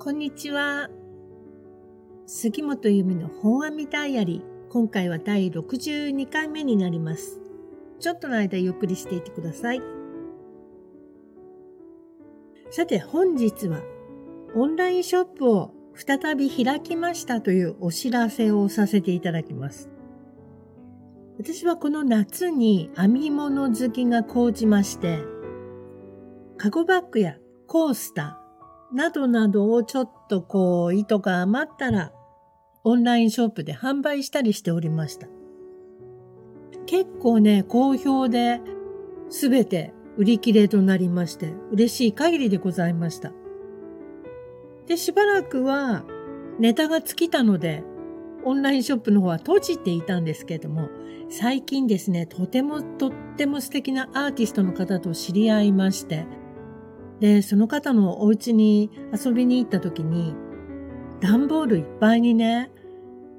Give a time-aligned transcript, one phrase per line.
[0.00, 0.88] こんにちは。
[2.24, 4.72] 杉本由美の本阿弥ダイアリー。
[4.72, 7.40] 今回は第62回目になります。
[7.98, 9.82] ちょっとの間ゆっくりしていてください。
[12.70, 13.80] さて本日は
[14.54, 19.90] オンラインショップを再び開きましたというお知らせをさせていただきます。
[21.38, 25.18] 私はこの夏に編み物好きが高じまして、
[26.56, 27.36] カゴバッグや
[27.66, 28.37] コースター
[28.92, 32.12] などなどをちょっとこう糸が余ったら
[32.84, 35.26] オンラインショップで販売したりしておりました。
[36.86, 38.60] 結構ね、好評で
[39.28, 43.32] 全て売り切れとなりまして嬉しい限りでございました。
[44.86, 46.04] で、しばらくは
[46.58, 47.84] ネタが尽きたので
[48.44, 50.88] オンラインショップの方は閉じていたんですけれども、
[51.28, 56.26] 最近ですね、とてもとっても素敵なアーティストの方と知り合いまして、
[57.20, 60.34] で、その方のお家に遊びに行った時に、
[61.20, 62.70] 段ボールいっぱいにね、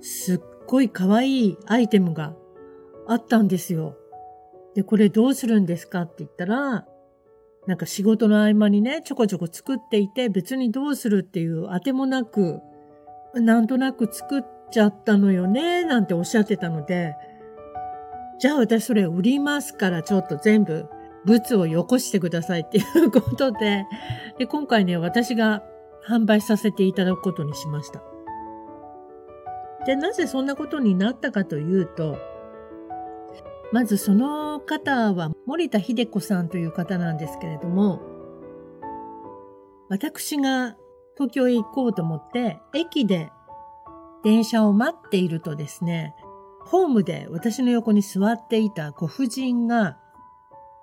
[0.00, 2.34] すっごい可愛いアイテムが
[3.06, 3.96] あったんですよ。
[4.74, 6.86] で、これどうするんですかって言ったら、
[7.66, 12.60] なんか仕事の合間にね、ちょこちょこ作っていて、別にどうするっていうあてもなく、
[13.34, 17.14] なんとなく作っちゃったのよね、なんておっしゃってたので、
[18.38, 20.88] じゃあ私それ売りますからちょっと全部
[21.24, 23.86] 物をよこしてくださいっていうことで、
[24.38, 25.62] で、今回ね、私が
[26.08, 28.02] 販売させていただくことにしました。
[29.86, 32.18] で、なぜそんなことになったかというと、
[33.72, 38.00] まずその方は森田秀子さんという方なんですけれども、
[39.88, 40.76] 私が
[41.14, 43.30] 東京へ行こうと思って、駅で
[44.24, 46.14] 電車を待っているとですね、
[46.60, 49.98] ホームで私の横に座っていたご婦人が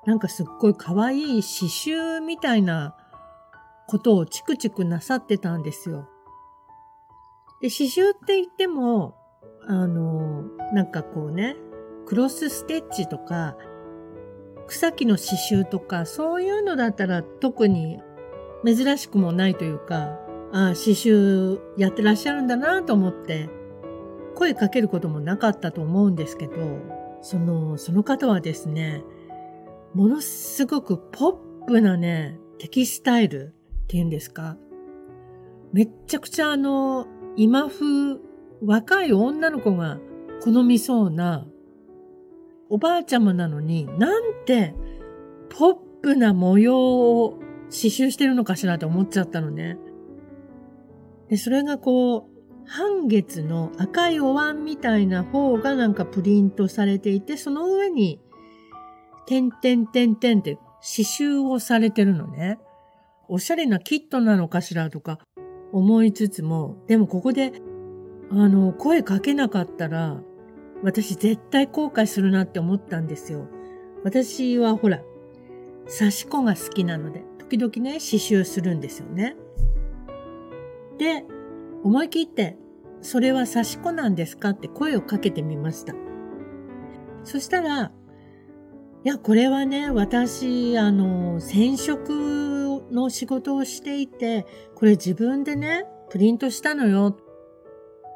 [0.05, 2.95] なんかすっごい可愛い刺繍みたいな
[3.87, 6.07] ことをチクチクなさってたんですよ。
[7.61, 9.15] で、刺繍って言っても、
[9.67, 11.55] あの、なんかこうね、
[12.05, 13.55] クロスステッチとか、
[14.67, 17.99] 草木の刺繍とか、そういうのだったら特に
[18.63, 20.19] 珍しくもないというか、
[20.51, 23.49] ああ、刺繍やってらっしゃるんだなと思って、
[24.35, 26.53] 声かけることもなかったと思うんですけど、
[27.21, 29.03] その、その方はですね、
[29.95, 34.57] ものすごくポップなね、テキスタイルっていうんですか？
[35.71, 37.07] めっちゃくちゃあの、
[37.37, 38.19] 今風、
[38.61, 39.99] 若い女の子が
[40.43, 41.47] 好みそうな、
[42.69, 44.75] おばあちゃまなのになんて
[45.47, 47.39] ポップな模様を
[47.69, 49.77] 刺繍してるのかしらと思っちゃったのね。
[51.29, 52.23] で、それがこう、
[52.67, 58.19] 半月の赤いお椀みたいな方がなんかプリントされていて、その上に
[59.25, 62.59] てんてんてんてんって刺繍をされてるのね。
[63.27, 65.19] おしゃれなキットなのかしらとか
[65.71, 67.53] 思いつつも、でもここで、
[68.29, 70.21] あの、声かけなかったら、
[70.83, 73.47] 私絶対後悔するなって思ったんですよ。
[74.03, 75.01] 私はほら、
[75.85, 79.35] 刺し子が好きなので、時々ね、刺繍するんですよね。
[80.97, 81.25] で、
[81.83, 82.57] 思い切って、
[83.01, 85.93] それは刺し子なんですかって声をかけてみました。
[87.23, 87.91] そしたら、
[89.05, 97.15] いや、これはね、私、あの、染色の仕事をしていて、これ自分でね、プリントしたのよ。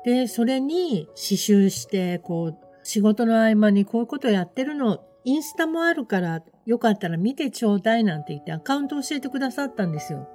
[0.03, 10.27] で、それに刺繍して、こう、仕事の合間にこういうことやってるの、インスタもあるから、よかったら見てちょうだいなんて言ってアカウント教えてくださったんですよ。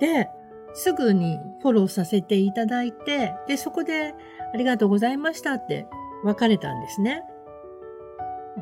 [0.00, 0.30] で、
[0.72, 4.14] すぐにフォローさせていただいて、で、そこで
[4.54, 5.86] ありがとうございましたって
[6.24, 7.22] 別れたんですね。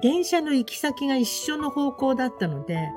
[0.00, 2.90] 電車の行き先が一緒の方向だったので、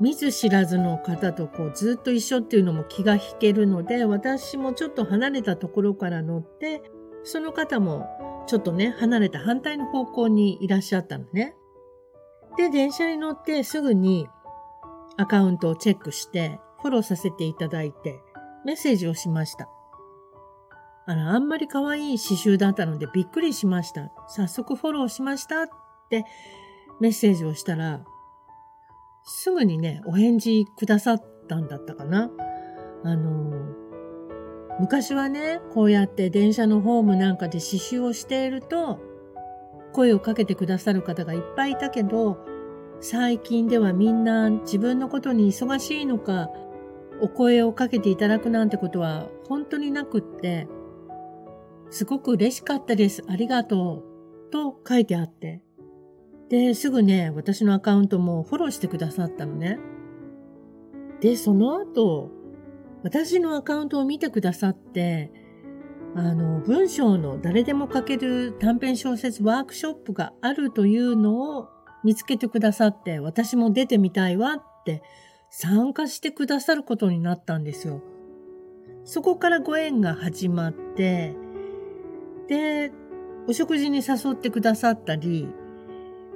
[0.00, 6.82] 見ず知らずの方とこうずっと一緒っていうのも気が引けるので、私もちょっと離れたところから乗って、
[7.22, 11.54] その方もちょっとね、離れた反対の方向にいらっしゃったのね。
[12.56, 14.26] で、電車に乗ってすぐに
[15.18, 18.20] アカウントをチェックして、フォローさせていただいて、
[18.64, 19.68] メッセージをしました。
[21.06, 24.10] あら、あんまり可愛い刺繍だったのでびっくりしました。
[24.28, 25.79] 早速フォローしました
[26.10, 26.24] って
[27.00, 28.04] メッセージをしたら、
[29.24, 32.30] すぐにね、お返事くださったんだったかな。
[33.04, 33.52] あの、
[34.80, 38.98] 昔はね、こうやって電車のホームなんかで刺繍をしていると、
[39.92, 42.44] 声をかけてくださる方がいっぱいいたけど、
[43.00, 46.50] 最近ではみんな自分のことに忙しいのか、
[47.22, 50.68] お声をかけていただくなんてことは本当になくって、
[51.90, 53.22] すごく嬉しかったです。
[53.28, 54.04] ありがと
[54.48, 54.50] う。
[54.50, 55.62] と書いてあって。
[56.50, 59.78] で、すぐね、私のアカウントもフォローしてくださったのね。
[61.20, 62.30] で、その後、
[63.04, 65.32] 私のアカウントを見てくださって、
[66.16, 71.68] あの、文章の誰でも書ける短編小説ワークショップがあるというのを
[72.02, 75.02] 見つけてくださって、私も出てみたいわって
[75.50, 78.02] 参加してくださることになったんですよ。
[79.04, 81.36] そこからご縁が始まって、
[82.48, 82.90] で、
[83.46, 85.48] お食事に誘ってくださったり、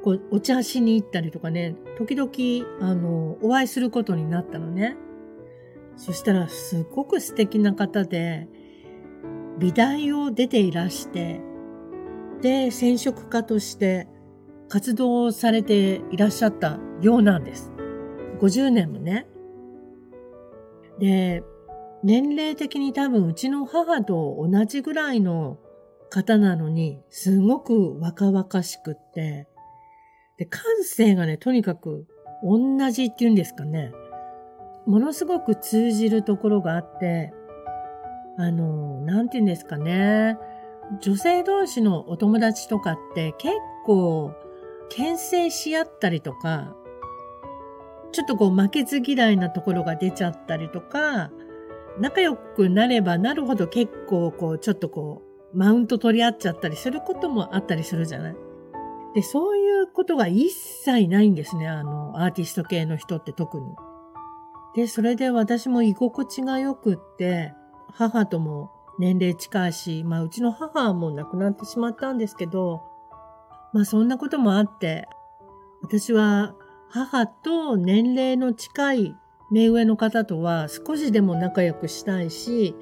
[0.04, 2.30] こう、お茶しに行ったりとかね、時々、
[2.82, 4.98] あの、お会いすることになったのね。
[5.96, 8.46] そしたら、すっごく素敵な方で、
[9.58, 11.40] 美大を出ていらして、
[12.42, 14.06] で、染色家として
[14.68, 17.72] 活動されていらっしゃったようなんです。
[18.40, 19.26] 50年もね。
[20.98, 21.42] で、
[22.02, 25.58] 年齢的に多分うちの母と同じぐらいの
[26.10, 29.48] 方なのに、すごく若々しくって、
[30.38, 32.06] で、感性がね、とにかく
[32.42, 33.92] 同じっていうんですかね。
[34.86, 37.32] ものすごく通じるところがあって、
[38.36, 40.36] あの、なんて言うんですかね。
[41.00, 43.54] 女性同士のお友達とかって結
[43.86, 44.32] 構、
[44.90, 46.76] 牽制し合ったりとか、
[48.12, 51.30] ちょっとこう負けず嫌いなところが出ちゃったりとか、
[51.98, 55.22] 仲良くなればなるほど結構こう、ちょっとこ
[55.52, 58.36] う、マウント取り合っちゃったりすることもあったりするじゃない
[59.14, 61.68] で、そういうことが一切ないんですね。
[61.68, 63.76] あの、アーティスト系の人って特に。
[64.74, 67.54] で、それで私も居心地が良くって、
[67.92, 72.82] 母とも年齢近いし、まあうちの母はもう亡くなってしまったんですけど、
[73.72, 75.06] まあそんなこともあって、
[75.82, 76.54] 私は
[76.88, 79.16] 母と年齢の近い
[79.52, 82.74] 目上の方とは少しでも仲良くしたいし、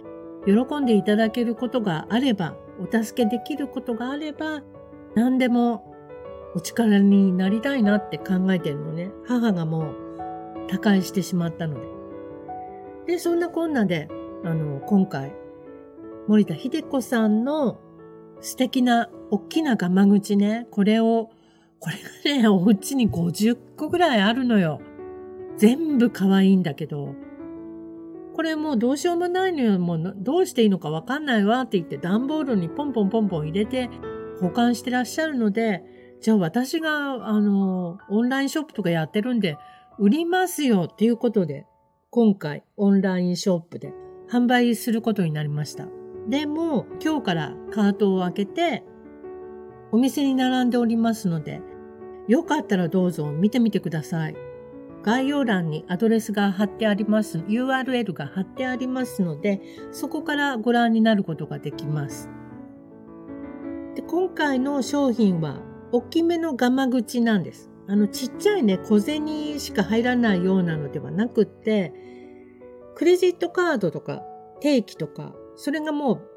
[0.46, 4.62] 喜んでいただけることがあれば、お助けできることがあれば、
[5.14, 5.91] 何でも
[6.54, 9.10] お力になりたいなって考えてるのね。
[9.26, 11.80] 母がもう他界してしまったの
[13.06, 13.12] で。
[13.14, 14.08] で、そんなこんなで、
[14.44, 15.32] あの、今回、
[16.28, 17.80] 森田秀子さんの
[18.40, 21.30] 素敵な大きなガマ口ね、これを、
[21.78, 21.90] こ
[22.24, 24.80] れがね、お家に50個ぐらいあるのよ。
[25.56, 27.14] 全部可愛いんだけど、
[28.34, 29.78] これもうどうしようもないのよ。
[29.78, 33.90] もうどうしていいのかわかんないわって言って段ボールにポンポンポンポン入れて
[34.40, 35.84] 保管してらっしゃるので、
[36.22, 39.58] じゃあ私が、あの、オンラインショップとかやってるんで、
[39.98, 41.66] 売りますよっていうことで、
[42.10, 43.92] 今回オンラインショップで
[44.30, 45.88] 販売することになりました。
[46.28, 48.84] でも、今日からカートを開けて、
[49.90, 51.60] お店に並んでおりますので、
[52.28, 54.36] よかったらどうぞ見てみてください。
[55.02, 59.60] 概要欄にアドレスが貼ってあります、URL が貼ってありますので、
[59.90, 62.30] そこからご覧になることができます。
[63.96, 67.70] で今回の商品は、大きめのガマ口なんです。
[67.86, 71.92] あの、ちっちゃいね、小銭しか入らないようなのではなくって、
[72.94, 74.22] クレジットカードとか
[74.60, 76.32] 定期とか、それがもう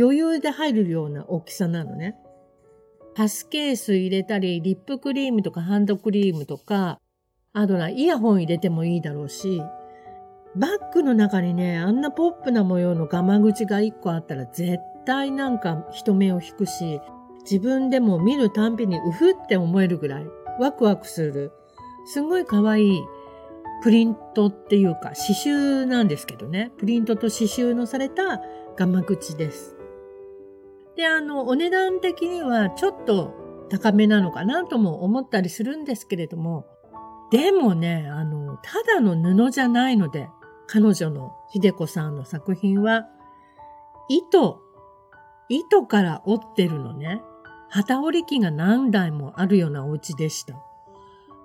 [0.00, 2.16] 余裕で入るような大きさなのね。
[3.14, 6.98] パスケース入れたり、リップクリームとかハンドクリームとか、
[7.52, 9.62] あとな、イヤホン入れてもいいだろうし、
[10.56, 17.00] バッグの中にね、あんなポップな模様のガマ口が一個あったら絶対なんか人目を引くし、
[17.42, 20.26] 自分でも見るたんびにうふって思えるぐらい
[20.58, 21.52] ワクワクする、
[22.06, 23.02] すごい可愛い
[23.82, 28.40] プリントっていうか刺繍なんですけどね、プリントと刺繍のされた
[28.76, 29.76] ガマ口です。
[30.96, 33.34] で、あの、お値段的にはちょっと
[33.70, 36.66] 高めなのかなとも思ったりするんですけれども、
[37.30, 40.28] でもね、あの、ただの布じゃないので、
[40.66, 43.06] 彼女の秀子さんの作品は、
[44.08, 44.60] 糸、
[45.48, 47.22] 糸から織ってるのね。
[47.70, 50.54] 旗織り機が何台もあるようなお家でした。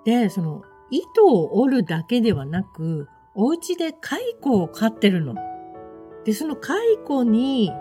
[0.04, 5.34] で、その、糸を織るだけではなく、お家で蚕を飼ってるの。
[6.24, 7.72] で、その蚕に、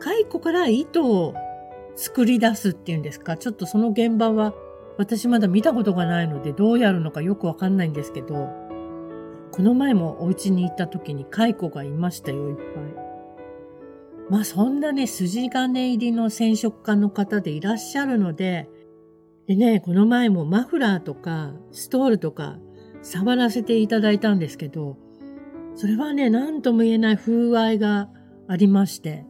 [0.00, 1.34] 蚕から糸を
[1.94, 3.36] 作り出すっていうんですか。
[3.36, 4.54] ちょっとその現場は
[4.98, 8.48] 私まだ見たことがないのでどうやるのかよくわかんないんですけど、
[9.52, 12.62] この前もお家に行った時に蚕がいましたよ、いっぱ
[13.02, 13.05] い。
[14.28, 18.68] まあそんなね、筋金入りの染色家の方でいらっしゃるので、
[19.46, 22.58] でね、この前もマフラーとかストールとか
[23.02, 24.96] 触らせていただいたんですけど、
[25.76, 28.08] それはね、何とも言えない風合いが
[28.48, 29.24] ありまして、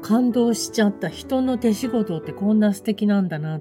[0.00, 3.60] 感動しちゃった人の手仕事ってこんな素敵なんだな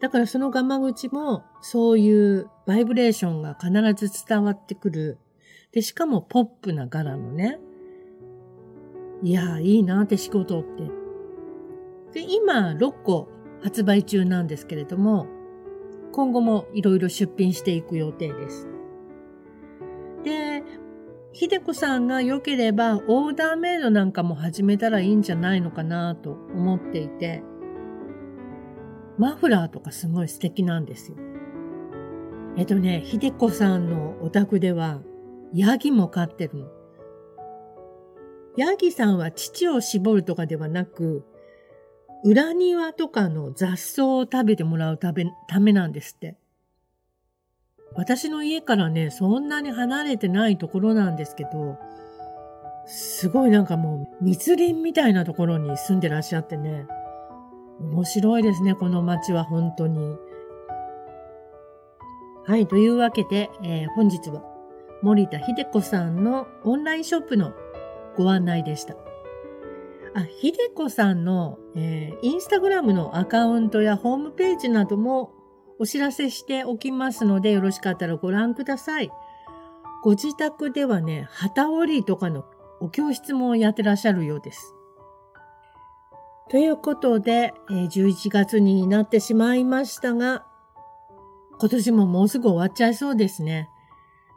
[0.00, 5.18] だからそのガマ口もそういうバイブレーションが必ず伝わってくる。
[5.72, 7.58] で、しかもポップな柄のね。
[9.22, 10.82] いやいいなって仕事って。
[12.12, 13.28] で、今6個
[13.62, 15.26] 発売中なんですけれども、
[16.12, 18.68] 今後もいろいろ出品していく予定です。
[20.24, 20.62] で、
[21.32, 27.42] ひでこさんが良ければオーダーメイドなんかも始めたらいいんじゃないのかなと思っていて、
[29.18, 31.16] マフラーとかすごい素敵なんですよ。
[32.56, 35.00] えっとね、ひでこさんのお宅では、
[35.54, 36.81] ヤギも飼ってるの。
[38.56, 41.24] ヤギさんは乳を絞るとかではなく、
[42.24, 46.36] 裏庭とかの雑草を食べてもらうためためなんですって。
[47.94, 51.78] 私の家からね、そんなに離れてないところなんですけど、
[52.86, 56.86] すごいなんかもう密林みたいなところに住んでらっしゃってね、
[57.80, 60.16] 面白いですね、この街は本当に。
[62.44, 64.42] はい、というわけで、えー、本日は
[65.02, 67.52] 森田秀子さんのオンラインショップの
[68.16, 68.94] ご案内でした。
[70.14, 75.32] あ、秀子さんの、えー、インスタグラムのアカウントやホームページなども
[75.78, 79.10] お知らせしておきますので、よろしかったらご覧ください。
[80.02, 82.44] ご自宅ではね、旗織りとかの
[82.80, 84.74] お教室もやってらっしゃるようです。
[86.50, 90.44] ということでえ、11月になってしまいましたが、
[91.58, 93.70] 今年ももうすぐ終わっちゃいそうですね。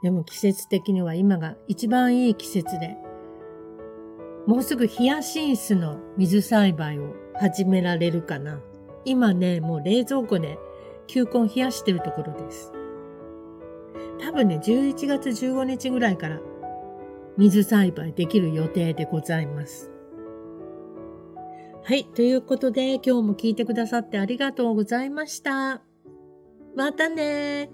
[0.04, 2.96] でも季節的には今が一番いい季節で、
[4.48, 8.60] もうすぐヒヤシンスの水栽培を始められるかな。
[9.04, 10.60] 今ね、もう冷蔵庫で
[11.08, 12.72] 球根冷やしてるところです。
[14.20, 16.40] 多分ね、11月15日ぐらいから
[17.38, 19.92] 水栽培できる予定でございます。
[21.84, 22.06] はい。
[22.06, 25.82] ということで、今日も聞いてくださってありがとうございました。
[26.76, 27.70] またね